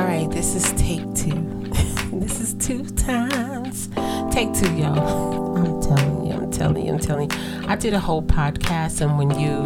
[0.00, 1.68] All right, this is take two.
[2.20, 3.90] this is two times.
[4.32, 5.58] Take two, y'all.
[5.58, 7.66] I'm telling you, I'm telling you, I'm telling you.
[7.68, 9.60] I did a whole podcast, and when you,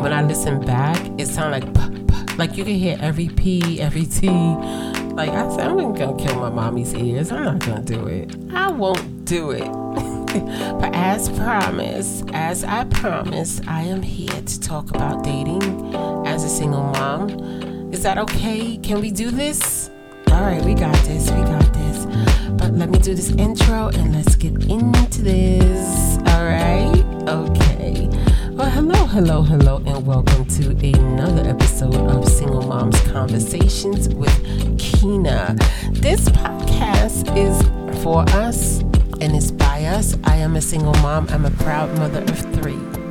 [0.00, 3.80] when I listen back, it sounded like, p- p- like you can hear every P,
[3.80, 4.28] every T.
[4.28, 7.32] Like I said, I'm not gonna kill my mommy's ears.
[7.32, 8.36] I'm not gonna do it.
[8.52, 9.64] I won't do it.
[10.78, 15.94] but as promised, as I promised, I am here to talk about dating
[16.26, 17.63] as a single mom.
[17.94, 18.76] Is that okay?
[18.78, 19.88] Can we do this?
[20.32, 21.30] All right, we got this.
[21.30, 22.06] We got this.
[22.50, 26.18] But let me do this intro and let's get into this.
[26.26, 27.04] All right?
[27.28, 28.08] Okay.
[28.50, 35.54] Well, hello, hello, hello, and welcome to another episode of Single Moms Conversations with Kina.
[35.92, 38.80] This podcast is for us
[39.20, 40.16] and it's by us.
[40.24, 41.28] I am a single mom.
[41.30, 43.03] I'm a proud mother of three.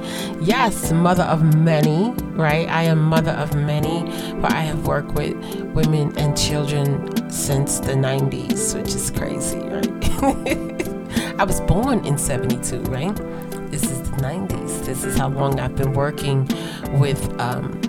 [0.43, 2.67] Yes, mother of many, right?
[2.67, 4.03] I am mother of many,
[4.41, 5.35] but I have worked with
[5.73, 11.39] women and children since the 90s, which is crazy, right?
[11.39, 13.15] I was born in 72, right?
[13.71, 14.85] This is the 90s.
[14.85, 16.49] This is how long I've been working
[16.99, 17.79] with um,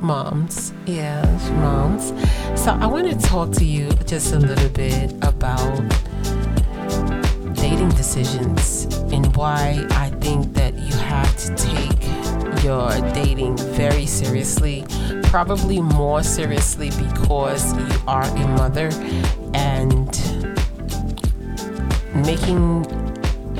[0.00, 0.72] moms.
[0.86, 1.22] Yeah,
[1.60, 2.14] moms.
[2.58, 5.82] So I want to talk to you just a little bit about
[8.04, 14.84] decisions and why I think that you have to take your dating very seriously,
[15.22, 18.90] probably more seriously because you are a mother
[19.54, 20.06] and
[22.26, 22.84] making,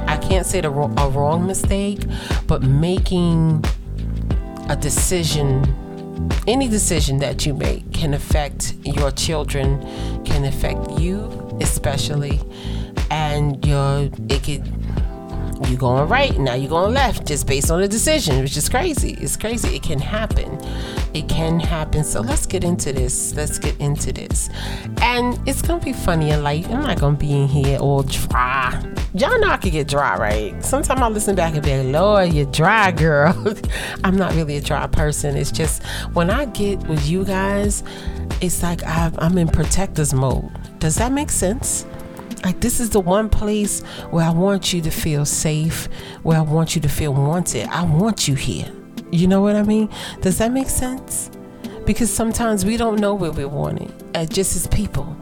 [0.07, 2.05] I can't say the, a wrong mistake,
[2.47, 3.65] but making
[4.69, 5.81] a decision
[6.47, 9.81] any decision that you make can affect your children,
[10.25, 12.41] can affect you especially,
[13.11, 14.65] and your it could
[15.69, 19.17] you going right now you're going left just based on the decision which is crazy.
[19.21, 19.77] It's crazy.
[19.77, 20.59] It can happen.
[21.15, 22.05] It can happen.
[22.05, 23.35] So let's get into this.
[23.35, 24.51] Let's get into this.
[25.01, 28.83] And it's gonna be funny and light i'm not gonna be in here all dry.
[29.15, 30.65] Y'all know i can get dry right?
[30.65, 33.35] Sometimes i listen back and be like lord you're dry girl.
[34.05, 35.37] I'm not really a dry person.
[35.37, 35.83] It's just
[36.15, 37.83] when i get with you guys
[38.41, 40.51] it's like i i'm in protectors mode.
[40.79, 41.87] Does that make sense
[42.45, 45.87] like this is the one place where I want you to feel safe,
[46.23, 47.69] where I want you to feel wanted.
[47.69, 48.71] I want you here.
[49.11, 49.89] You know what I mean?
[50.21, 51.31] Does that make sense?
[51.87, 55.17] Because sometimes we don't know where we're wanted, uh, just as people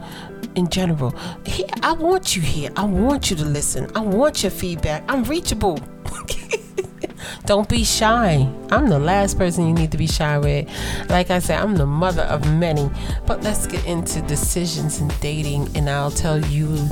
[0.55, 1.13] in general.
[1.45, 2.71] Here, I want you here.
[2.75, 3.89] I want you to listen.
[3.95, 5.03] I want your feedback.
[5.07, 5.79] I'm reachable.
[7.45, 8.49] Don't be shy.
[8.69, 10.69] I'm the last person you need to be shy with.
[11.09, 12.89] Like I said, I'm the mother of many.
[13.25, 16.87] But let's get into decisions and dating, and I'll tell you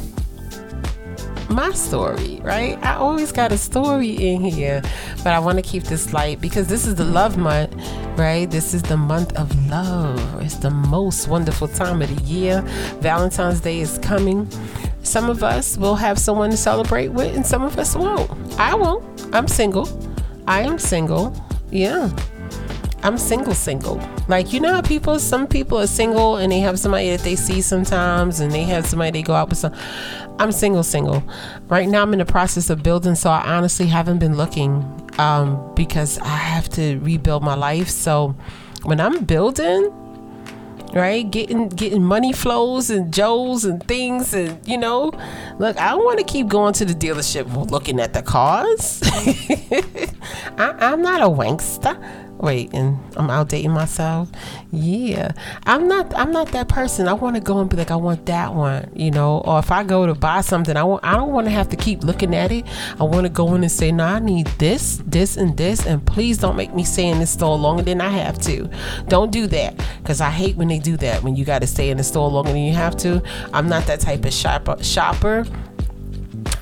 [1.52, 2.78] my story, right?
[2.84, 4.82] I always got a story in here,
[5.18, 7.74] but I want to keep this light because this is the love month,
[8.18, 8.50] right?
[8.50, 10.42] This is the month of love.
[10.42, 12.62] It's the most wonderful time of the year.
[13.00, 14.50] Valentine's Day is coming.
[15.04, 18.30] Some of us will have someone to celebrate with, and some of us won't.
[18.60, 19.04] I won't.
[19.34, 19.88] I'm single.
[20.48, 21.34] I am single.
[21.72, 22.10] Yeah.
[23.04, 24.00] I'm single, single.
[24.28, 27.36] Like, you know how people, some people are single and they have somebody that they
[27.36, 29.58] see sometimes and they have somebody they go out with.
[29.58, 29.74] Some,
[30.38, 31.24] I'm single, single.
[31.68, 34.86] Right now, I'm in the process of building, so I honestly haven't been looking
[35.18, 37.90] um, because I have to rebuild my life.
[37.90, 38.36] So
[38.84, 39.92] when I'm building,
[40.94, 45.12] right getting getting money flows and joes and things and you know
[45.58, 49.02] look i don't want to keep going to the dealership looking at the cars
[50.58, 51.96] I, i'm not a wankster
[52.42, 54.30] wait and i'm outdating myself?
[54.72, 55.32] Yeah.
[55.66, 57.08] I'm not i'm not that person.
[57.08, 59.40] I want to go and be like i want that one you know?
[59.46, 61.76] Or if i go to buy something i want i don't want to have to
[61.76, 62.66] keep looking at it.
[63.00, 66.06] I want to go in and say no i need this this and this and
[66.06, 68.70] please don't make me stay in this store longer than i have to.
[69.08, 71.90] Don't do that because i hate when they do that when you got to stay
[71.90, 73.22] in the store longer than you have to.
[73.54, 75.46] I'm not that type of shopper shopper.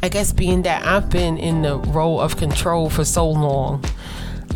[0.02, 3.84] I guess being that I've been in the role of control for so long,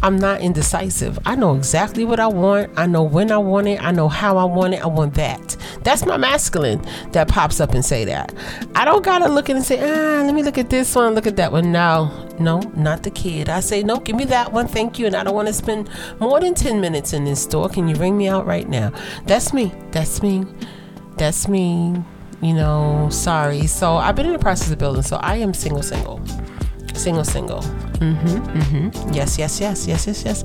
[0.04, 1.18] I'm not indecisive.
[1.26, 2.72] I know exactly what I want.
[2.76, 3.82] I know when I want it.
[3.82, 4.84] I know how I want it.
[4.84, 5.56] I want that.
[5.84, 8.34] That's my masculine that pops up and say that.
[8.76, 11.26] I don't gotta look at and say, ah, let me look at this one, look
[11.26, 11.72] at that one.
[11.72, 13.48] No, no, not the kid.
[13.48, 15.06] I say, no, give me that one, thank you.
[15.06, 15.90] And I don't want to spend
[16.20, 17.70] more than 10 minutes in this store.
[17.70, 18.92] Can you ring me out right now?
[19.26, 19.74] That's me.
[19.92, 20.46] That's me.
[21.16, 22.04] That's me
[22.42, 23.68] you know, sorry.
[23.68, 25.02] So I've been in the process of building.
[25.02, 26.22] So I am single, single,
[26.94, 27.62] single, single.
[27.62, 29.14] Mm-hmm, mm-hmm.
[29.14, 30.44] Yes, yes, yes, yes, yes, yes.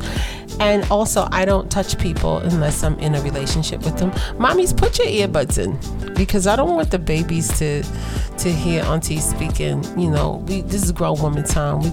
[0.60, 4.10] And also, I don't touch people unless I'm in a relationship with them.
[4.38, 9.18] Mommies, put your earbuds in because I don't want the babies to to hear Auntie
[9.18, 9.84] speaking.
[9.98, 11.80] You know, we this is grown woman time.
[11.80, 11.90] We,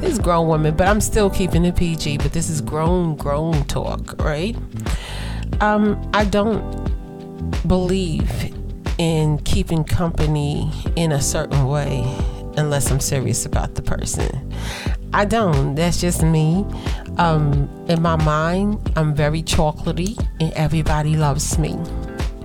[0.00, 2.18] this is grown woman, but I'm still keeping it PG.
[2.18, 4.56] But this is grown, grown talk, right?
[5.60, 6.62] Um, I don't
[7.66, 8.54] believe
[8.98, 12.04] in keeping company in a certain way
[12.58, 14.52] unless I'm serious about the person.
[15.12, 15.74] I don't.
[15.74, 16.66] That's just me.
[17.16, 21.78] Um, in my mind, I'm very chocolatey and everybody loves me.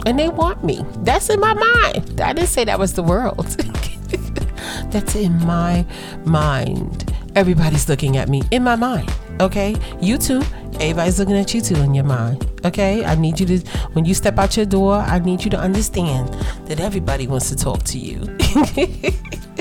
[0.06, 0.86] And they want me.
[1.00, 2.22] That's in my mind.
[2.22, 3.48] I didn't say that was the world.
[4.92, 5.86] That's in my
[6.26, 7.12] mind.
[7.36, 9.12] Everybody's looking at me in my mind.
[9.40, 9.76] Okay?
[10.00, 10.42] You too.
[10.76, 12.46] Everybody's looking at you too in your mind.
[12.66, 13.04] Okay?
[13.04, 13.60] I need you to,
[13.94, 16.30] when you step out your door, I need you to understand
[16.68, 18.38] that everybody wants to talk to you.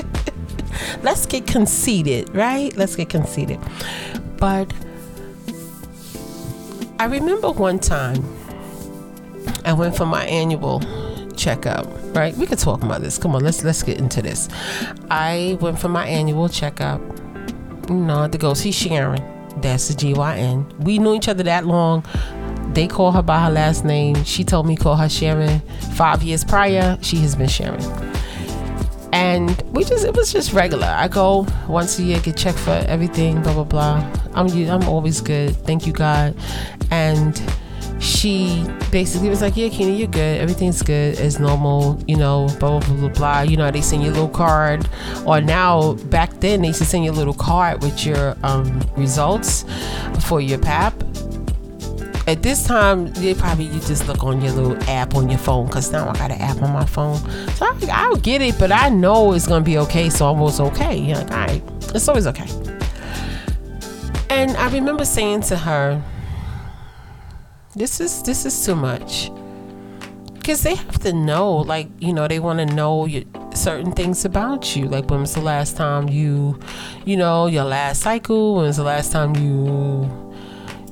[1.01, 2.75] Let's get conceited, right?
[2.77, 3.59] Let's get conceited.
[4.37, 4.71] But
[6.99, 8.23] I remember one time
[9.65, 10.81] I went for my annual
[11.35, 11.87] checkup.
[12.15, 12.35] Right?
[12.37, 13.17] We could talk about this.
[13.17, 14.47] Come on, let's let's get into this.
[15.09, 17.01] I went for my annual checkup.
[17.89, 19.21] You know, to go see Sharon.
[19.61, 20.71] That's the GYN.
[20.79, 22.05] We knew each other that long.
[22.73, 24.23] They call her by her last name.
[24.23, 25.59] She told me call her Sharon.
[25.95, 28.12] Five years prior, she has been Sharon.
[29.13, 30.87] And we just it was just regular.
[30.87, 34.11] I go once a year, get checked for everything, blah blah blah.
[34.33, 35.55] I'm I'm always good.
[35.55, 36.35] Thank you God.
[36.89, 37.39] And
[38.03, 40.41] she basically was like, Yeah, Keena, you're good.
[40.41, 43.41] Everything's good It's normal, you know, blah, blah, blah, blah, blah.
[43.41, 44.87] You know, they send you a little card.
[45.25, 48.81] Or now, back then, they used to send you a little card with your um,
[48.97, 49.65] results
[50.27, 51.02] for your PAP.
[52.25, 55.67] At this time, they probably you just look on your little app on your phone
[55.67, 57.17] because now I got an app on my phone.
[57.55, 60.09] So I, I'll get it, but I know it's gonna be okay.
[60.09, 60.97] So I was okay.
[60.97, 62.47] You're like, all right, it's always okay.
[64.29, 66.01] And I remember saying to her,
[67.75, 69.31] this is this is too much
[70.43, 73.23] because they have to know like you know they want to know your,
[73.55, 76.59] certain things about you like when was the last time you
[77.05, 80.07] you know your last cycle when was the last time you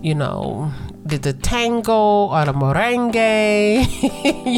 [0.02, 0.72] you know
[1.06, 3.86] did the tango or the merengue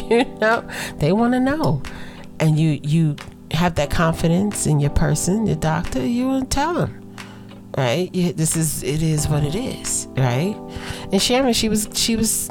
[0.10, 0.68] you know
[0.98, 1.82] they want to know
[2.40, 3.16] and you you
[3.52, 7.04] have that confidence in your person your doctor you want to tell them
[7.78, 8.12] right?
[8.14, 10.56] This is it is what it is, right?
[11.12, 12.50] And Sharon, she was she was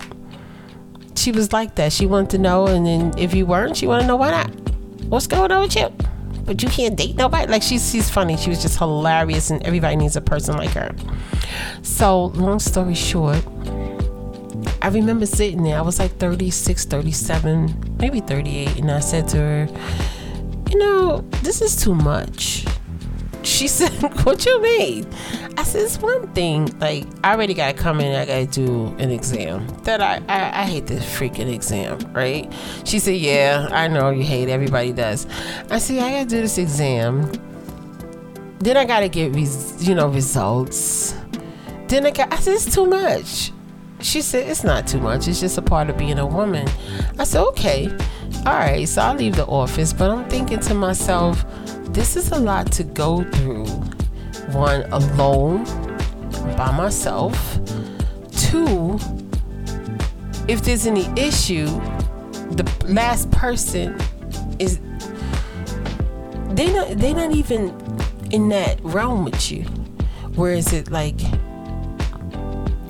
[1.17, 1.93] she was like that.
[1.93, 4.51] She wanted to know, and then if you weren't, she wanted to know why not.
[5.05, 5.89] What's going on with you?
[6.45, 7.51] But you can't date nobody.
[7.51, 8.37] Like she's she's funny.
[8.37, 10.95] She was just hilarious, and everybody needs a person like her.
[11.83, 13.45] So long story short.
[14.83, 19.37] I remember sitting there, I was like 36, 37, maybe 38, and I said to
[19.39, 19.69] her,
[20.71, 22.65] You know, this is too much
[23.43, 23.91] she said,
[24.25, 25.07] What you mean?
[25.57, 26.67] I said, It's one thing.
[26.79, 29.67] Like, I already got to come in, I got to do an exam.
[29.85, 32.53] That I, I, I hate this freaking exam, right?
[32.85, 34.53] She said, Yeah, I know you hate it.
[34.53, 35.27] Everybody does.
[35.71, 37.31] I said, I got to do this exam.
[38.59, 41.15] Then I got to get, res- you know, results.
[41.89, 43.53] Then I got, I said, It's too much.
[44.03, 45.29] She said, It's not too much.
[45.29, 46.69] It's just a part of being a woman.
[47.19, 47.89] I said, Okay.
[48.47, 48.89] All right.
[48.89, 49.93] So I'll leave the office.
[49.93, 51.45] But I'm thinking to myself,
[51.93, 53.67] this is a lot to go through.
[54.53, 55.65] One, alone,
[56.57, 57.59] by myself.
[58.33, 58.99] Two,
[60.49, 61.67] if there's any issue,
[62.51, 63.99] the last person
[64.59, 64.79] is
[66.55, 67.75] they not they not even
[68.31, 69.63] in that realm with you.
[70.35, 71.21] Where is it like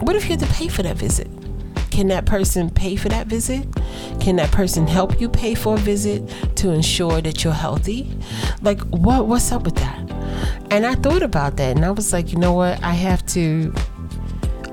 [0.02, 1.28] what if you had to pay for that visit?
[1.90, 3.66] Can that person pay for that visit?
[4.18, 8.10] Can that person help you pay for a visit to ensure that you're healthy?
[8.62, 9.98] Like what what's up with that?
[10.70, 12.82] And I thought about that and I was like, you know what?
[12.82, 13.72] I have to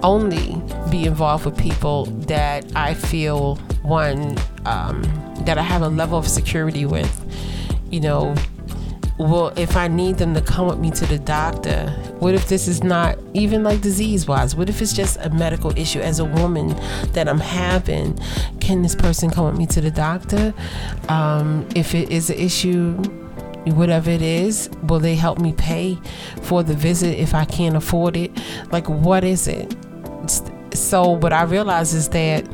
[0.02, 5.04] only be involved with people that I feel one um,
[5.46, 7.14] that I have a level of security with.
[7.92, 8.36] You know,
[9.20, 12.70] well, if I need them to come with me to the doctor, what if this
[12.70, 14.56] is not even like disease wise?
[14.56, 16.70] What if it's just a medical issue as a woman
[17.12, 18.18] that I'm having?
[18.62, 20.54] Can this person come with me to the doctor?
[21.10, 22.94] Um, if it is an issue,
[23.66, 25.98] whatever it is, will they help me pay
[26.44, 28.32] for the visit if I can't afford it?
[28.72, 29.76] Like, what is it?
[30.74, 32.48] So, what I realize is that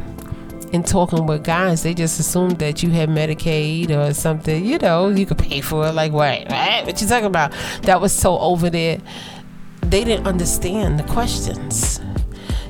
[0.72, 4.66] in talking with guys, they just assumed that you had Medicaid or something.
[4.66, 5.94] You know, you could pay for it.
[5.94, 6.48] Like, what?
[6.50, 7.54] What, what you talking about?
[7.84, 9.00] That was so over there.
[9.82, 12.02] They didn't understand the questions.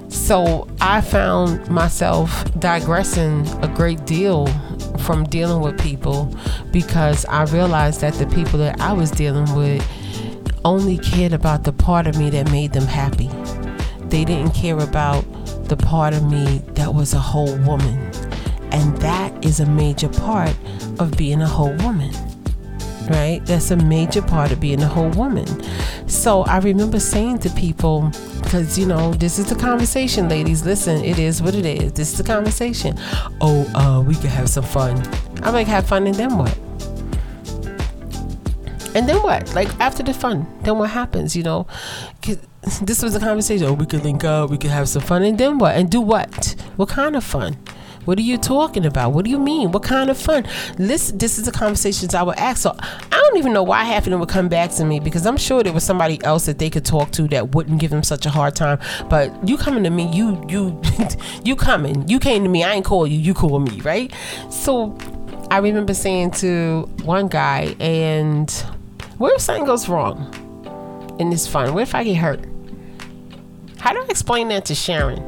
[0.10, 4.48] So I found myself digressing a great deal
[5.00, 6.36] from dealing with people
[6.72, 9.86] because I realized that the people that I was dealing with
[10.64, 13.30] only cared about the part of me that made them happy.
[14.10, 15.24] They didn't care about
[15.68, 17.98] the part of me that was a whole woman.
[18.72, 20.56] And that is a major part
[21.00, 22.14] of being a whole woman.
[23.10, 23.42] Right?
[23.46, 25.46] That's a major part of being a whole woman.
[26.08, 30.66] So I remember saying to people, because you know this is the conversation, ladies.
[30.66, 31.94] Listen, it is what it is.
[31.94, 32.98] This is the conversation.
[33.42, 35.02] Oh, uh, we can have some fun.
[35.44, 36.58] I'm like, have fun, and then what?
[38.96, 39.54] And then what?
[39.54, 41.36] Like after the fun, then what happens?
[41.36, 41.68] You know,
[42.82, 43.68] this was a conversation.
[43.68, 45.75] Oh, we could link up, we could have some fun, and then what?
[45.75, 46.56] And do what?
[46.78, 47.58] What kind of fun?
[48.06, 49.14] What are you talking about?
[49.14, 49.72] What do you mean?
[49.72, 50.46] What kind of fun?
[50.78, 52.62] This this is the conversations I would ask.
[52.62, 55.25] So I don't even know why half of them would come back to me because
[55.25, 58.04] I'm sure there was somebody else that they could talk to that wouldn't give them
[58.04, 58.80] such a hard time.
[59.10, 60.80] But you coming to me, you you
[61.44, 62.08] you coming.
[62.08, 62.64] You came to me.
[62.64, 63.18] I ain't call you.
[63.18, 64.14] You call me, right?
[64.50, 64.96] So
[65.50, 68.66] I remember saying to one guy, and
[69.18, 71.74] what if something goes wrong in this fun?
[71.74, 72.42] What if I get hurt?
[73.80, 75.20] How do I explain that to Sharon?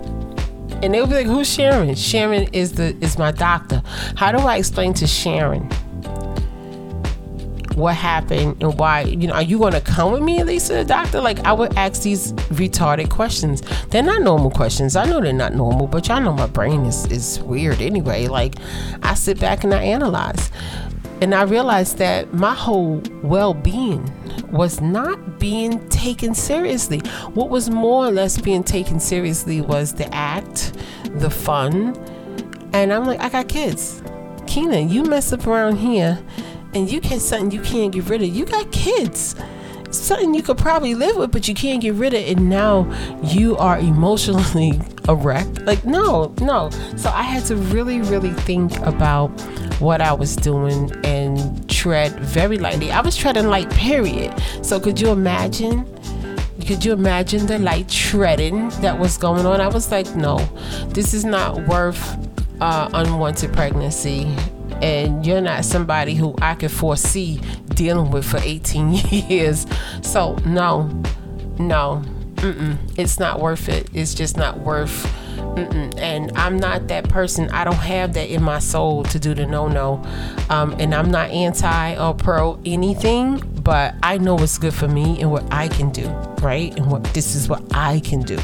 [0.84, 3.82] And they'll be like, "Who's Sharon?" Sharon is the is my doctor.
[4.16, 5.70] How do I explain to Sharon
[7.76, 9.02] what happened and why?
[9.02, 11.22] You know, are you going to come with me at least to the doctor?
[11.22, 13.62] Like I would ask these retarded questions.
[13.90, 14.96] They're not normal questions.
[14.96, 18.28] I know they're not normal, but y'all know my brain is is weird anyway.
[18.28, 18.56] Like
[19.04, 20.52] I sit back and I analyze.
[21.22, 24.12] And I realized that my whole well being
[24.52, 27.00] was not being taken seriously.
[27.34, 30.74] What was more or less being taken seriously was the act,
[31.16, 31.96] the fun.
[32.74, 34.04] And I'm like, I got kids.
[34.46, 36.20] Keenan, you mess up around here
[36.74, 38.30] and you get something you can't get rid of.
[38.30, 39.36] You got kids.
[39.90, 42.22] Something you could probably live with, but you can't get rid of.
[42.22, 42.92] And now
[43.24, 45.62] you are emotionally erect.
[45.62, 46.70] Like, no, no.
[46.98, 49.30] So I had to really, really think about
[49.80, 52.92] what I was doing and tread very lightly.
[52.92, 54.34] I was treading light, period.
[54.62, 55.86] So could you imagine?
[56.66, 59.62] Could you imagine the light treading that was going on?
[59.62, 60.38] I was like, no,
[60.90, 62.18] this is not worth
[62.60, 64.24] uh, unwanted pregnancy.
[64.82, 69.66] And you're not somebody who I could foresee dealing with for 18 years.
[70.02, 70.90] So, no,
[71.58, 72.04] no,
[72.38, 73.90] mm-mm, it's not worth it.
[73.94, 75.06] It's just not worth
[75.38, 75.98] Mm-mm.
[76.00, 77.50] And I'm not that person.
[77.50, 80.04] I don't have that in my soul to do the no no.
[80.50, 85.22] Um, and I'm not anti or pro anything, but I know what's good for me
[85.22, 86.08] and what I can do,
[86.42, 86.76] right?
[86.78, 88.40] And what this is what I can do.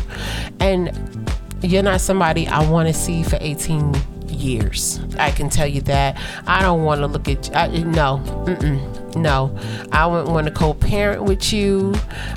[0.60, 1.32] And
[1.62, 3.96] you're not somebody I want to see for 18
[4.28, 5.00] years.
[5.18, 6.20] I can tell you that.
[6.48, 8.22] I don't want to look at I, no.
[8.46, 8.93] Mm-mm.
[9.15, 9.55] No,
[9.91, 11.93] I wouldn't want to co parent with you.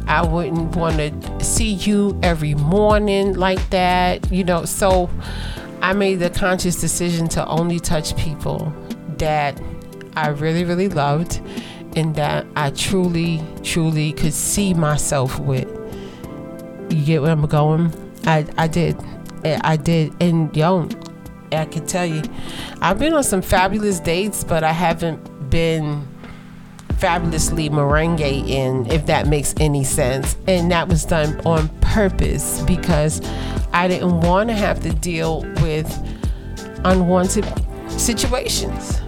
[0.06, 4.64] I wouldn't want to see you every morning like that, you know.
[4.64, 5.11] So
[5.83, 8.73] I made the conscious decision to only touch people
[9.18, 9.61] that
[10.16, 11.40] I really, really loved
[11.97, 15.68] and that I truly, truly could see myself with.
[16.90, 17.92] You get where I'm going?
[18.26, 18.97] I, I did.
[19.45, 20.14] Eh, I did.
[20.21, 20.88] And yo,
[21.52, 22.23] I can tell you,
[22.80, 26.06] I've been on some fabulous dates, but I haven't been
[26.99, 30.37] fabulously merengue in, if that makes any sense.
[30.47, 33.21] And that was done on purpose because
[33.73, 35.91] I didn't want to have to deal with
[36.85, 37.47] unwanted
[37.91, 39.00] situations.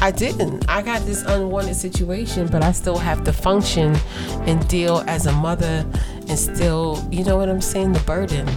[0.00, 0.68] I didn't.
[0.68, 3.96] I got this unwanted situation, but I still have to function
[4.46, 5.86] and deal as a mother
[6.28, 8.48] and still, you know what I'm saying, the burden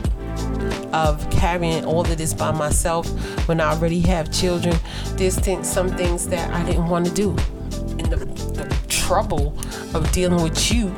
[0.93, 3.07] of carrying all of this by myself
[3.47, 4.75] when I already have children.
[5.15, 7.29] This There's some things that I didn't want to do.
[7.99, 8.36] And the
[9.07, 9.57] trouble
[9.93, 10.93] of dealing with you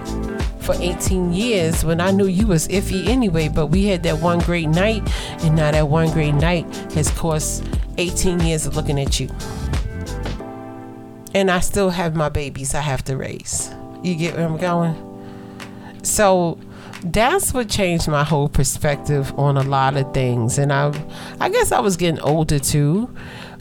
[0.61, 4.39] for 18 years when I knew you was iffy anyway, but we had that one
[4.39, 5.03] great night,
[5.43, 7.63] and now that one great night has cost
[7.99, 9.29] 18 years of looking at you.
[11.35, 13.69] And I still have my babies I have to raise.
[14.01, 14.95] You get where I'm going?
[16.01, 16.57] So
[17.03, 20.57] that's what changed my whole perspective on a lot of things.
[20.57, 20.91] And I
[21.39, 23.13] I guess I was getting older too.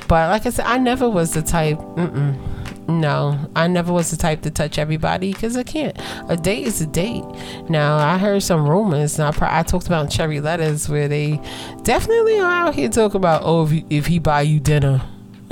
[0.09, 2.58] But like I said, I never was the type, mm-mm
[2.89, 5.95] no, I never was the type to touch everybody because I can't.
[6.31, 7.23] A date is a date.
[7.69, 11.39] Now, I heard some rumors, and I, I talked about cherry letters where they
[11.83, 15.03] definitely are out here talking about, oh, if he, if he buy you dinner.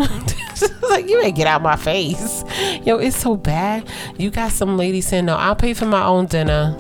[0.89, 2.43] like you ain't get out my face.
[2.85, 3.87] Yo, it's so bad.
[4.17, 6.75] You got some lady saying, no, I'll pay for my own dinner.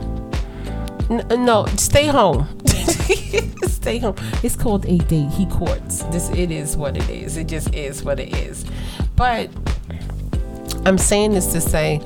[1.10, 2.48] N- no, stay home.
[2.66, 4.16] stay home.
[4.42, 5.30] It's called a date.
[5.30, 6.02] He courts.
[6.04, 7.36] This it is what it is.
[7.36, 8.64] It just is what it is.
[9.16, 9.50] But
[10.87, 12.00] I'm saying this to say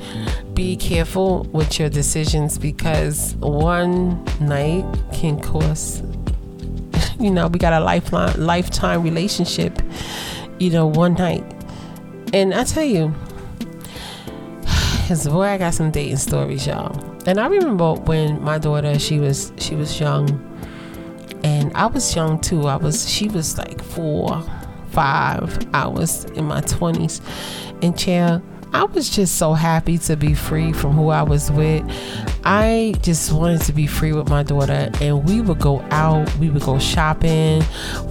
[0.54, 6.02] be careful with your decisions because one night can cost
[7.20, 9.80] you know, we got a lifeline lifetime relationship,
[10.58, 11.44] you know, one night.
[12.32, 13.14] And I tell you,
[15.08, 16.98] cause boy, I got some dating stories, y'all.
[17.26, 20.28] And I remember when my daughter, she was she was young,
[21.44, 22.66] and I was young too.
[22.66, 24.42] I was she was like four,
[24.90, 25.66] five.
[25.74, 27.20] I was in my twenties,
[27.82, 31.84] and child, I was just so happy to be free from who I was with.
[32.44, 36.50] I just wanted to be free with my daughter, and we would go out, we
[36.50, 37.62] would go shopping,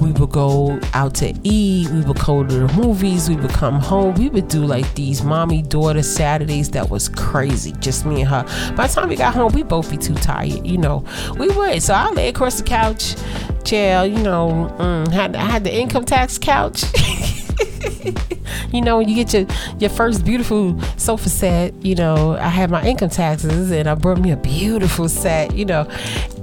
[0.02, 3.80] we would go out to eat, we would go to the movies, we would come
[3.80, 8.30] home, we would do like these mommy daughter Saturdays that was crazy, just me and
[8.30, 8.44] her.
[8.76, 11.06] By the time we got home, we both be too tired, you know.
[11.38, 13.16] We would, so I lay across the couch,
[13.64, 16.84] jail, you know, mm, had I had the income tax couch.
[18.72, 19.46] you know, when you get your
[19.80, 24.20] your first beautiful sofa set, you know, I had my income taxes and I brought
[24.20, 25.90] me a beautiful set, you know,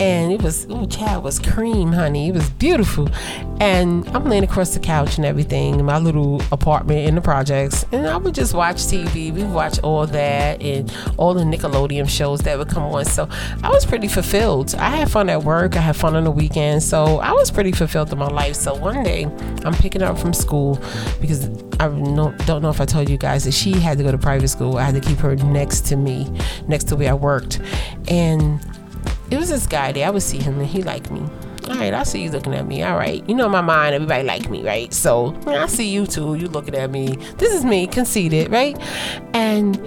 [0.00, 2.28] and it was oh child was cream, honey.
[2.28, 3.08] It was beautiful.
[3.60, 7.84] And I'm laying across the couch and everything in my little apartment in the projects,
[7.92, 9.32] and I would just watch TV.
[9.32, 13.04] We watch all that and all the Nickelodeon shows that would come on.
[13.04, 13.28] So
[13.62, 14.74] I was pretty fulfilled.
[14.74, 15.76] I had fun at work.
[15.76, 16.82] I had fun on the weekend.
[16.82, 18.56] So I was pretty fulfilled in my life.
[18.56, 19.24] So one day
[19.64, 20.78] I'm picking up from school
[21.26, 21.48] because
[21.80, 24.48] I don't know if I told you guys that she had to go to private
[24.48, 24.78] school.
[24.78, 26.30] I had to keep her next to me,
[26.68, 27.60] next to where I worked.
[28.08, 28.60] And
[29.30, 30.06] it was this guy there.
[30.06, 31.20] I would see him and he liked me.
[31.68, 32.84] All right, I see you looking at me.
[32.84, 33.94] All right, you know my mind.
[33.94, 34.94] Everybody like me, right?
[34.94, 36.36] So I see you too.
[36.36, 37.16] You looking at me.
[37.38, 38.78] This is me, conceited, right?
[39.34, 39.84] And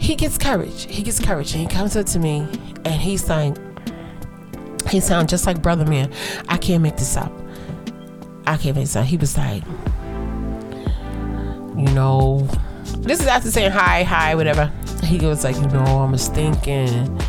[0.00, 0.86] he gets courage.
[0.88, 2.46] He gets courage, and he comes up to me,
[2.84, 3.56] and he's like,
[4.88, 6.12] he sounds just like brother man.
[6.48, 7.32] I can't make this up.
[8.46, 9.06] I can't make this up.
[9.06, 9.64] He was like,
[11.76, 12.48] you know,
[12.98, 14.72] this is after saying hi, hi, whatever.
[15.04, 17.20] He goes like, you know, I was thinking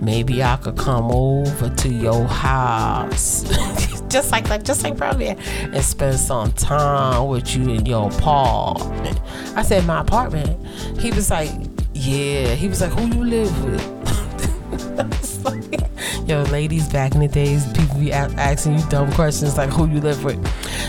[0.00, 3.42] maybe I could come over to your house.
[4.08, 9.20] just like that, just like probably and spend some time with you in your apartment.
[9.54, 10.66] I said my apartment.
[10.98, 11.50] He was like,
[11.94, 12.54] yeah.
[12.54, 13.98] He was like, who you live with?
[16.28, 20.00] yo, ladies, back in the days, people be asking you dumb questions like who you
[20.00, 20.38] live with.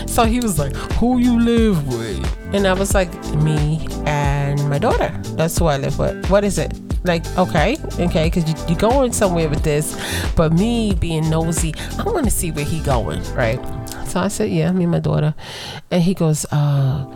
[0.08, 2.54] So he was like, who you live with?
[2.54, 5.08] And I was like, me and my daughter.
[5.36, 6.28] That's who I live with.
[6.28, 6.78] What is it?
[7.04, 9.98] Like, okay, okay, because you, you're going somewhere with this.
[10.36, 13.58] But me being nosy, I want to see where he going, right?
[14.06, 15.34] So I said, yeah, me and my daughter.
[15.90, 17.06] And he goes, uh,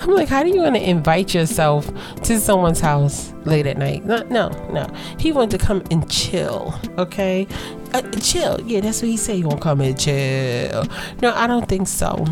[0.00, 1.90] I'm like, how do you want to invite yourself
[2.22, 4.04] to someone's house late at night?
[4.04, 4.86] No, no, no.
[5.18, 6.74] He wanted to come and chill.
[6.98, 7.46] Okay,
[7.92, 8.60] uh, chill.
[8.62, 9.44] Yeah, that's what he said.
[9.44, 10.84] Want to come and chill?
[11.22, 12.24] No, I don't think so.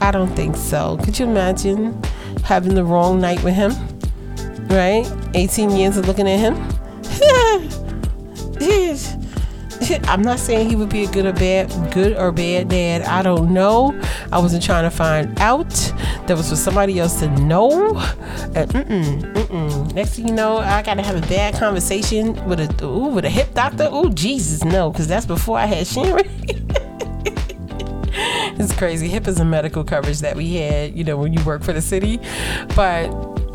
[0.00, 0.98] I don't think so.
[1.02, 2.00] Could you imagine
[2.44, 3.72] having the wrong night with him?
[4.68, 5.10] Right?
[5.34, 6.54] 18 years of looking at him?
[10.04, 13.02] I'm not saying he would be a good or bad, good or bad dad.
[13.02, 13.98] I don't know.
[14.30, 15.68] I wasn't trying to find out.
[16.26, 17.98] That was for somebody else to know.
[18.54, 19.94] And mm-mm, mm-mm.
[19.94, 23.30] Next thing you know, I gotta have a bad conversation with a ooh, with a
[23.30, 23.88] hip doctor.
[23.90, 26.28] Oh Jesus, no, because that's before I had Sharon.
[28.60, 29.08] it's crazy.
[29.08, 31.82] HIP is a medical coverage that we had, you know, when you work for the
[31.82, 32.20] city.
[32.76, 33.10] But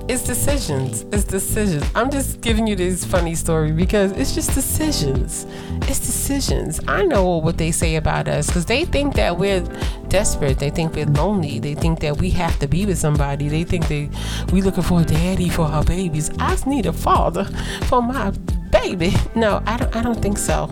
[0.08, 1.02] it's decisions.
[1.12, 1.84] It's decisions.
[1.96, 5.48] I'm just giving you this funny story because it's just decisions.
[5.90, 6.80] It's decisions.
[6.88, 9.62] I know what they say about us because they think that we're
[10.10, 10.60] desperate.
[10.60, 11.58] They think we're lonely.
[11.58, 13.50] They think that we have to be with somebody.
[13.50, 14.10] They think they
[14.52, 16.30] we looking for a daddy for our babies.
[16.38, 17.46] I need a father
[17.88, 18.30] for my
[18.70, 19.14] baby.
[19.34, 19.96] No, I don't.
[19.96, 20.68] I don't think so.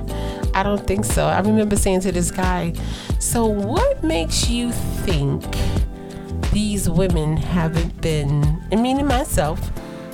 [0.54, 1.26] I don't think so.
[1.26, 2.74] I remember saying to this guy,
[3.20, 4.72] "So what makes you
[5.06, 5.44] think?"
[6.54, 9.60] these women haven't been, mean, myself,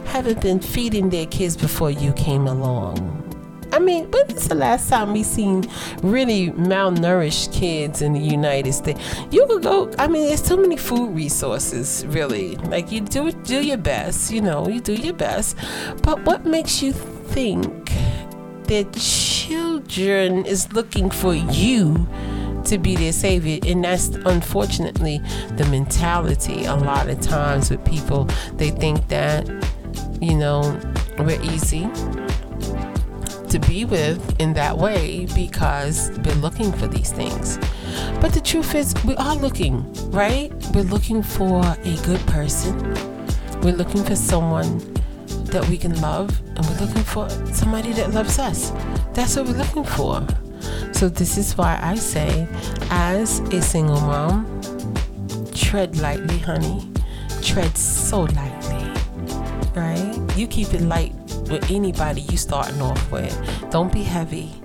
[0.05, 3.15] haven't been feeding their kids before you came along.
[3.71, 5.69] I mean, when is the last time we seen
[6.01, 8.99] really malnourished kids in the United States?
[9.29, 9.91] You could go.
[9.99, 12.55] I mean, there's so many food resources, really.
[12.55, 15.55] Like you do do your best, you know, you do your best.
[16.01, 17.91] But what makes you think
[18.63, 18.95] that
[19.87, 22.07] children is looking for you
[22.65, 23.59] to be their savior.
[23.65, 25.21] And that's unfortunately
[25.55, 28.25] the mentality a lot of times with people.
[28.53, 29.47] They think that,
[30.21, 30.79] you know,
[31.17, 31.87] we're easy
[33.49, 37.57] to be with in that way because we're looking for these things.
[38.21, 40.51] But the truth is, we are looking, right?
[40.73, 42.77] We're looking for a good person.
[43.61, 44.79] We're looking for someone
[45.51, 48.71] that we can love, and we're looking for somebody that loves us.
[49.13, 50.25] That's what we're looking for.
[50.93, 52.47] So, this is why I say,
[52.89, 54.61] as a single mom,
[55.53, 56.91] tread lightly, honey.
[57.41, 58.91] Tread so lightly,
[59.75, 60.19] right?
[60.35, 61.13] You keep it light
[61.49, 63.33] with anybody you starting off with.
[63.71, 64.58] Don't be heavy.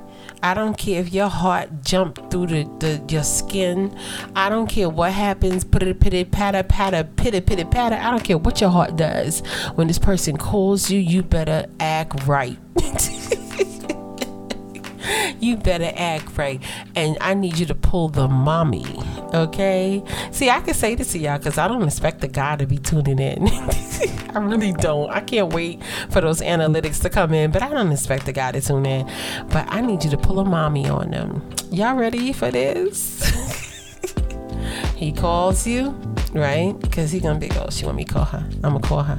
[0.45, 3.99] I don't care if your heart jumped through the, the your skin.
[4.37, 5.65] I don't care what happens.
[5.65, 7.97] Pitty pitty patter patter pitty pitty patter.
[7.97, 9.41] I don't care what your heart does.
[9.77, 12.59] When this person calls you, you better act right.
[15.41, 16.61] you better act right.
[16.95, 18.85] And I need you to pull the mommy.
[19.35, 20.03] Okay?
[20.31, 22.79] See, I can say this to y'all because I don't expect the guy to be
[22.79, 23.49] tuning in.
[24.35, 25.11] I really don't.
[25.11, 28.53] I can't wait for those analytics to come in, but I don't expect the guy
[28.53, 29.11] to tune in.
[29.49, 31.49] But I need you to pull a mommy on them.
[31.71, 33.23] Y'all ready for this?
[34.97, 35.91] he calls you,
[36.33, 36.73] right?
[36.81, 38.47] Because he gonna be, oh, she want me to call her.
[38.63, 39.19] I'm gonna call her,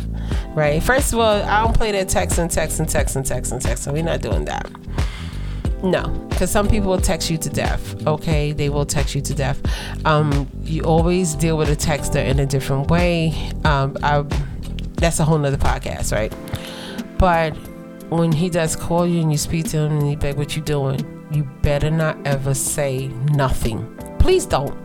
[0.53, 0.81] right?
[0.81, 3.61] First of all, I don't play that text and text and text and text and
[3.61, 3.83] text.
[3.83, 4.69] So we're not doing that.
[5.85, 8.07] No, because some people will text you to death.
[8.07, 9.61] Okay, they will text you to death.
[10.03, 13.33] Um, you always deal with a texter in a different way.
[13.63, 14.23] Um, I,
[14.95, 16.33] that's a whole nother podcast, right?
[17.19, 17.51] But
[18.09, 20.63] when he does call you and you speak to him and he beg what you
[20.63, 20.99] doing,
[21.31, 23.95] you better not ever say nothing.
[24.17, 24.84] Please don't.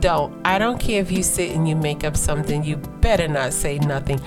[0.00, 0.34] Don't.
[0.44, 3.78] I don't care if you sit and you make up something, you better not say
[3.78, 4.20] nothing.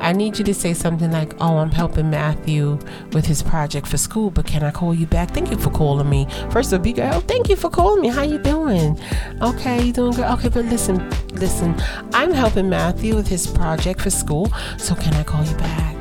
[0.00, 2.78] I need you to say something like, Oh, I'm helping Matthew
[3.12, 5.30] with his project for school, but can I call you back?
[5.30, 6.26] Thank you for calling me.
[6.50, 7.00] First of all, good.
[7.00, 8.08] Oh, thank you for calling me.
[8.08, 8.98] How you doing?
[9.40, 10.30] Okay, you doing good?
[10.32, 11.74] Okay, but listen, listen,
[12.12, 15.96] I'm helping Matthew with his project for school, so can I call you back?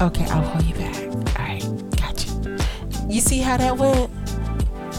[0.00, 0.96] Okay, I'll call you back.
[1.38, 2.28] All right, gotcha.
[3.08, 4.19] You see how that went?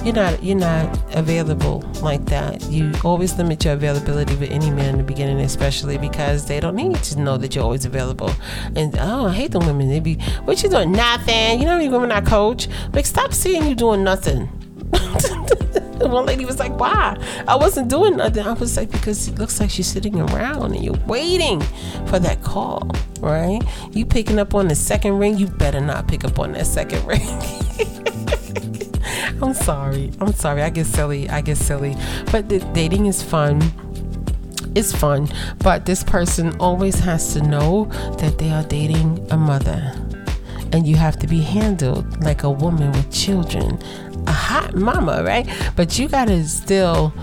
[0.04, 2.64] You're not you're not available like that.
[2.64, 6.76] You always limit your availability with any man in the beginning, especially because they don't
[6.76, 8.32] need to know that you're always available.
[8.76, 9.90] And oh, I hate the women.
[9.90, 10.92] They be what you doing?
[10.92, 11.60] Nothing.
[11.60, 12.68] You know many women I coach?
[12.94, 14.48] Like stop seeing you doing nothing.
[16.02, 17.16] One lady was like, "Why?
[17.48, 20.84] I wasn't doing nothing." I was like, "Because it looks like she's sitting around and
[20.84, 21.62] you're waiting
[22.08, 23.62] for that call, right?
[23.92, 25.38] You picking up on the second ring.
[25.38, 27.22] You better not pick up on that second ring."
[29.42, 30.12] I'm sorry.
[30.20, 30.62] I'm sorry.
[30.62, 31.30] I get silly.
[31.30, 31.96] I get silly.
[32.32, 33.62] But the dating is fun.
[34.76, 35.28] It's fun.
[35.60, 37.86] But this person always has to know
[38.20, 39.94] that they are dating a mother.
[40.74, 43.80] And you have to be handled like a woman with children.
[44.28, 45.48] A hot mama, right?
[45.76, 47.14] But you gotta still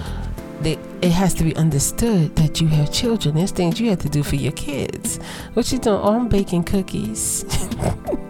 [1.00, 3.36] it has to be understood that you have children.
[3.36, 5.18] There's things you have to do for your kids.
[5.54, 6.00] What you doing?
[6.02, 7.44] Oh, I'm baking cookies.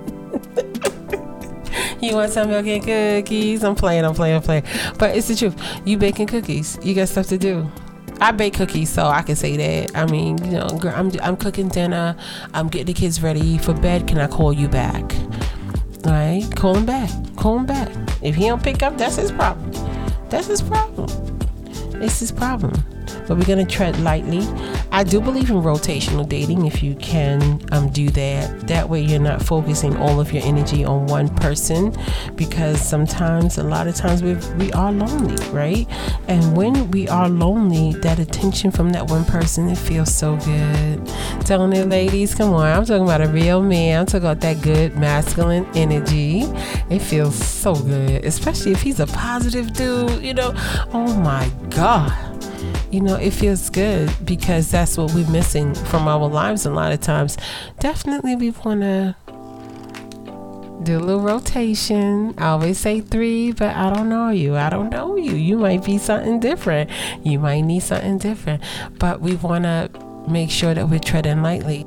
[2.01, 3.65] you want some milk and cookies?
[3.65, 4.65] I'm playing, I'm playing, I'm playing.
[4.99, 5.57] But it's the truth.
[5.85, 6.79] You baking cookies.
[6.83, 7.71] You got stuff to do.
[8.21, 9.97] I bake cookies, so I can say that.
[9.97, 12.17] I mean, you know, girl, I'm I'm cooking dinner.
[12.53, 14.09] I'm getting the kids ready for bed.
[14.09, 15.15] Can I call you back?
[16.05, 17.11] All right, call him back.
[17.37, 17.89] Call him back.
[18.23, 19.73] If he don't pick up, that's his problem.
[20.31, 21.09] That's his problem.
[22.01, 22.75] It's his problem
[23.29, 24.41] but we're going to tread lightly.
[24.91, 28.67] I do believe in rotational dating if you can um, do that.
[28.67, 31.95] That way, you're not focusing all of your energy on one person
[32.35, 35.87] because sometimes, a lot of times, we we are lonely, right?
[36.27, 41.07] And when we are lonely, that attention from that one person, it feels so good.
[41.45, 44.01] Telling it, ladies, come on, I'm talking about a real man.
[44.01, 46.45] I'm talking about that good masculine energy.
[46.89, 50.55] It feels so good, especially if he's a positive dude, you know.
[50.93, 52.28] Oh my God
[52.91, 56.93] you know, it feels good because that's what we're missing from our lives a lot
[56.93, 57.37] of times.
[57.79, 59.17] Definitely, we want to
[60.83, 62.35] do a little rotation.
[62.39, 64.57] I always say three, but I don't know you.
[64.57, 65.33] I don't know you.
[65.33, 66.91] You might be something different.
[67.23, 68.63] You might need something different.
[68.99, 69.91] But we want to
[70.29, 71.87] make sure that we're treading lightly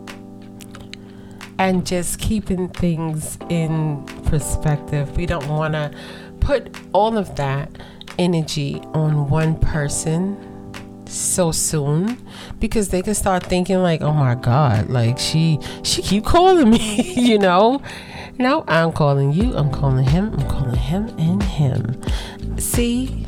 [1.57, 5.15] and just keeping things in perspective.
[5.15, 5.91] We don't want to
[6.39, 7.69] put all of that
[8.17, 10.50] energy on one person
[11.11, 12.17] so soon
[12.59, 17.01] because they can start thinking like oh my god like she she keep calling me
[17.15, 17.81] you know?
[18.39, 22.01] No i'm calling you i'm calling him i'm calling him and him.
[22.57, 23.27] See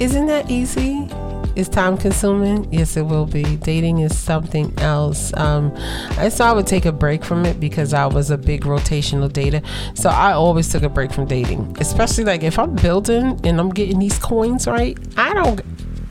[0.00, 1.08] isn't that easy?
[1.56, 2.72] Is time consuming.
[2.72, 3.56] Yes it will be.
[3.56, 5.36] Dating is something else.
[5.36, 5.74] Um,
[6.10, 9.28] i saw i would take a break from it because i was a big rotational
[9.28, 9.64] dater.
[9.98, 13.70] So i always took a break from dating especially like if i'm building and i'm
[13.70, 15.60] getting these coins right i don't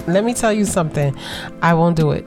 [0.07, 1.15] let me tell you something.
[1.61, 2.25] I won't do it.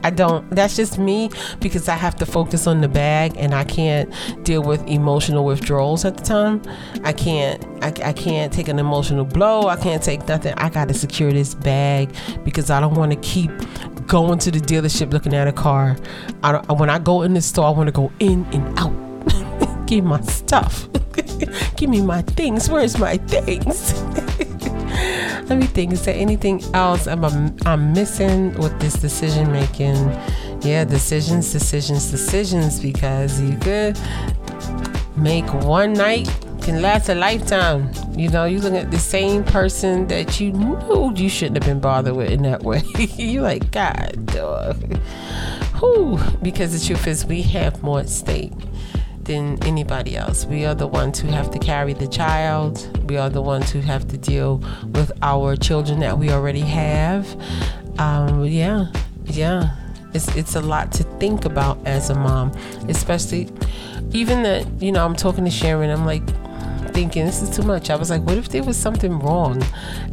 [0.04, 0.48] I don't.
[0.50, 4.12] That's just me because I have to focus on the bag and I can't
[4.44, 6.62] deal with emotional withdrawals at the time.
[7.04, 7.64] I can't.
[7.82, 9.68] I, I can't take an emotional blow.
[9.68, 10.54] I can't take nothing.
[10.54, 13.50] I got to secure this bag because I don't want to keep
[14.06, 15.96] going to the dealership looking at a car.
[16.42, 19.86] I when I go in the store, I want to go in and out.
[19.86, 20.88] Give my stuff.
[21.76, 22.70] Give me my things.
[22.70, 23.92] Where's my things?
[25.48, 25.92] Let me think.
[25.92, 29.96] Is there anything else I'm, I'm missing with this decision making?
[30.62, 32.80] Yeah, decisions, decisions, decisions.
[32.80, 33.98] Because you could
[35.16, 36.28] make one night
[36.62, 37.90] can last a lifetime.
[38.16, 41.80] You know, you look at the same person that you knew you shouldn't have been
[41.80, 42.82] bothered with in that way.
[43.16, 44.96] You're like, God, dog.
[45.80, 46.18] Whew.
[46.40, 48.52] Because the truth is, we have more at stake
[49.24, 50.44] than anybody else.
[50.44, 53.08] We are the ones who have to carry the child.
[53.08, 54.58] We are the ones who have to deal
[54.92, 57.26] with our children that we already have.
[57.98, 58.86] Um, yeah,
[59.24, 59.76] yeah.
[60.14, 62.52] It's it's a lot to think about as a mom,
[62.88, 63.48] especially
[64.10, 65.90] even that you know I'm talking to Sharon.
[65.90, 66.22] I'm like
[66.92, 67.88] thinking this is too much.
[67.88, 69.62] I was like, what if there was something wrong,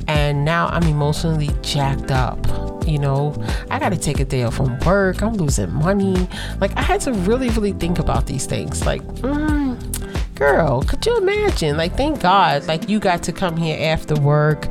[0.08, 3.36] and now I'm emotionally jacked up you know,
[3.70, 5.22] I got to take a day off from work.
[5.22, 6.28] I'm losing money.
[6.60, 8.86] Like, I had to really, really think about these things.
[8.86, 9.59] Like, mm,
[10.40, 11.76] girl, could you imagine?
[11.76, 14.68] Like, thank God, like, you got to come here after work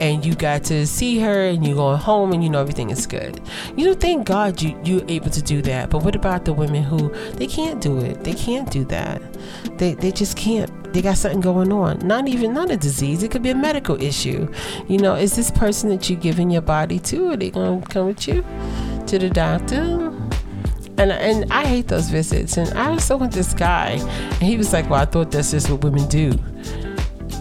[0.00, 3.06] and you got to see her and you going home and you know everything is
[3.06, 3.40] good.
[3.76, 5.90] You know, thank God you, you're able to do that.
[5.90, 8.24] But what about the women who they can't do it?
[8.24, 9.22] They can't do that.
[9.78, 12.06] They, they just can't they got something going on.
[12.06, 13.22] Not even not a disease.
[13.22, 14.52] It could be a medical issue.
[14.88, 17.30] You know, is this person that you're giving your body to?
[17.30, 18.44] Are they gonna come with you
[19.06, 20.12] to the doctor?
[20.98, 22.56] And and I hate those visits.
[22.56, 25.50] And I was talking with this guy, and he was like, "Well, I thought that's
[25.50, 26.30] just what women do.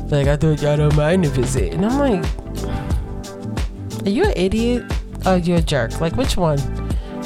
[0.10, 2.26] Like I thought y'all don't mind a visit." And I'm like,
[4.06, 4.84] "Are you an idiot?
[5.26, 6.00] Oh, you're a jerk.
[6.00, 6.60] Like which one?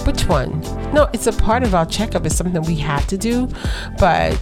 [0.05, 0.61] Which one?
[0.93, 2.25] No, it's a part of our checkup.
[2.25, 3.47] It's something we have to do,
[3.99, 4.39] but."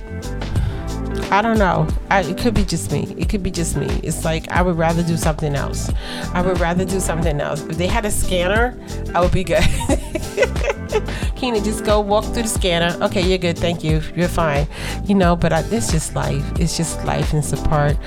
[1.33, 1.87] I don't know.
[2.11, 3.11] I, it could be just me.
[3.17, 3.87] It could be just me.
[4.03, 5.91] It's like I would rather do something else.
[6.31, 7.61] I would rather do something else.
[7.63, 8.79] If they had a scanner,
[9.15, 9.63] I would be good.
[11.35, 12.95] Keena, just go walk through the scanner.
[13.03, 13.57] Okay, you're good.
[13.57, 14.03] Thank you.
[14.15, 14.67] You're fine.
[15.05, 16.45] You know, but I, it's just life.
[16.59, 17.33] It's just life.
[17.33, 17.97] And it's a part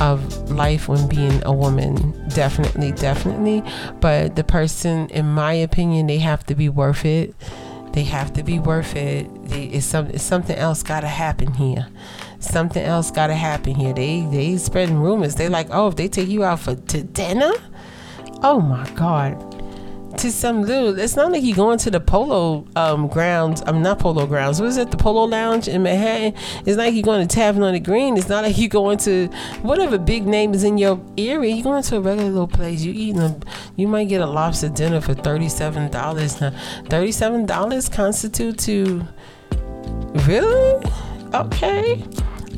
[0.00, 2.28] of life when being a woman.
[2.30, 3.62] Definitely, definitely.
[4.00, 7.36] But the person, in my opinion, they have to be worth it.
[7.92, 9.28] They have to be worth it.
[9.44, 11.86] It's, some, it's something else got to happen here
[12.38, 13.92] something else got to happen here.
[13.92, 15.34] They they spreading rumors.
[15.34, 17.52] They like, oh, if they take you out for to dinner,
[18.42, 19.38] oh my god,
[20.18, 20.98] to some little.
[20.98, 23.62] It's not like you going to the polo um, grounds.
[23.66, 24.60] I'm not polo grounds.
[24.60, 24.90] What is it?
[24.90, 26.34] The Polo Lounge in Manhattan.
[26.60, 28.16] It's not like you going to Tavern on the Green.
[28.16, 29.26] It's not like you going to
[29.62, 31.54] whatever big name is in your area.
[31.54, 32.82] You going to a regular little place.
[32.82, 33.36] You eating a.
[33.76, 36.40] You might get a lobster dinner for thirty seven dollars.
[36.40, 36.52] Now,
[36.86, 39.04] thirty seven dollars constitute to.
[40.26, 40.84] Really?
[41.34, 42.04] Okay.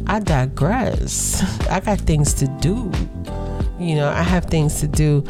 [0.06, 1.42] I digress.
[1.68, 2.92] I got things to do.
[3.78, 5.24] You know, I have things to do.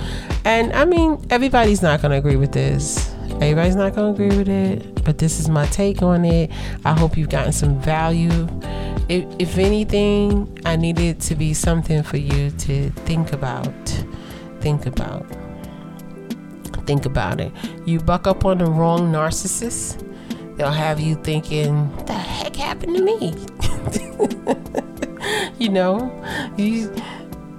[0.45, 3.13] And I mean, everybody's not going to agree with this.
[3.41, 6.51] Everybody's not going to agree with it, but this is my take on it.
[6.85, 8.49] I hope you've gotten some value.
[9.09, 13.73] If, if anything, I need it to be something for you to think about.
[14.61, 15.25] Think about.
[16.87, 17.53] Think about it.
[17.85, 20.03] You buck up on the wrong narcissist,
[20.57, 23.35] they'll have you thinking, what the heck happened to me?
[25.59, 26.11] you know,
[26.57, 26.95] you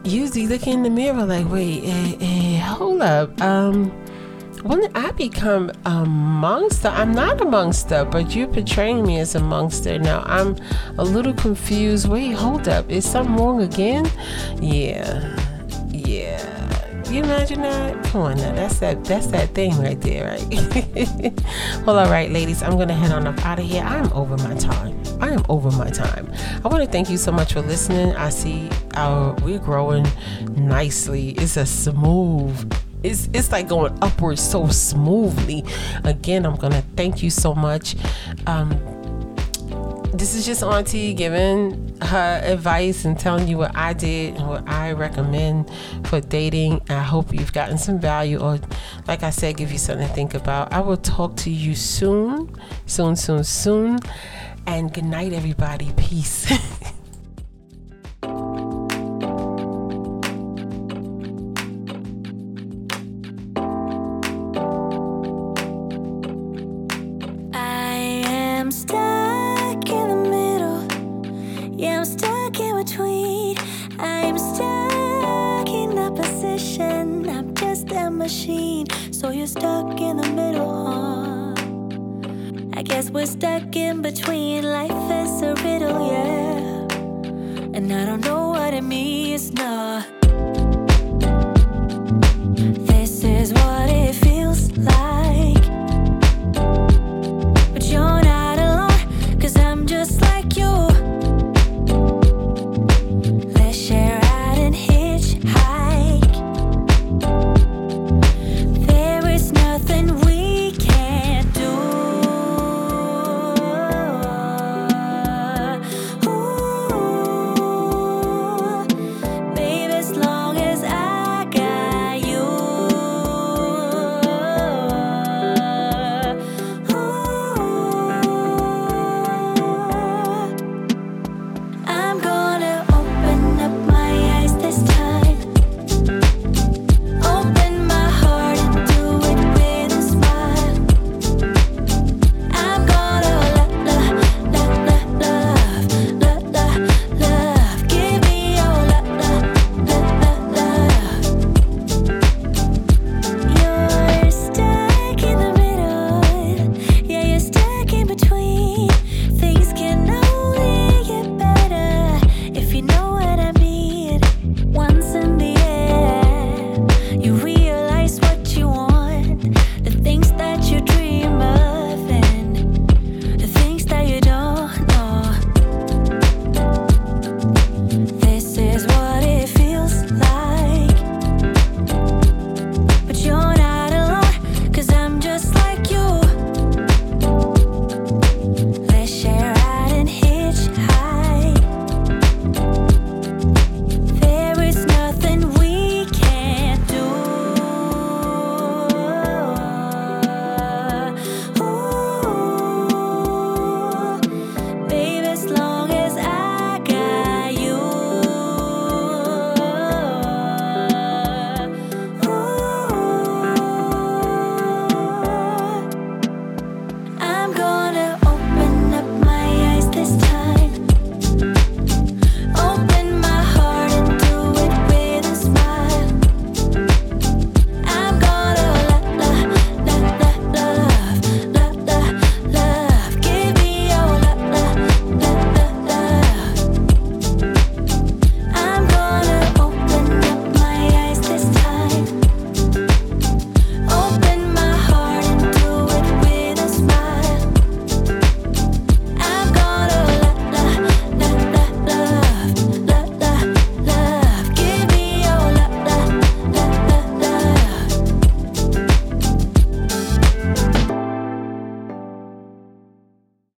[0.03, 3.39] usually look in the mirror like, wait, eh, eh, hold up.
[3.41, 3.91] Um,
[4.63, 9.39] when I become a monster, I'm not a monster, but you're portraying me as a
[9.39, 9.99] monster.
[9.99, 10.57] Now I'm
[10.97, 12.09] a little confused.
[12.09, 12.89] Wait, hold up.
[12.89, 14.09] Is something wrong again?
[14.59, 15.37] Yeah.
[15.89, 16.66] Yeah.
[17.09, 18.03] You imagine that?
[18.05, 21.33] Come on now, that's that that's that thing right there, right?
[21.85, 23.83] well, all right, ladies, I'm gonna head on up out of here.
[23.83, 25.01] I'm over my time.
[25.21, 26.31] I am over my time.
[26.63, 28.15] I want to thank you so much for listening.
[28.15, 30.05] I see our we're growing
[30.55, 31.29] nicely.
[31.31, 35.63] It's a smooth it's, it's like going upwards so smoothly.
[36.03, 37.95] Again, I'm gonna thank you so much.
[38.47, 38.71] Um,
[40.17, 44.67] this is just Auntie giving her advice and telling you what I did and what
[44.67, 45.69] I recommend
[46.05, 46.81] for dating.
[46.89, 48.59] I hope you've gotten some value or,
[49.07, 50.73] like I said, give you something to think about.
[50.73, 52.55] I will talk to you soon,
[52.87, 53.99] soon, soon, soon.
[54.65, 55.91] And good night, everybody.
[55.95, 56.51] Peace.
[79.11, 81.53] so you're stuck in the middle, huh?
[82.79, 84.63] I guess we're stuck in between.
[84.63, 86.87] Life is a riddle, yeah.
[87.75, 90.03] And I don't know what it means, nah.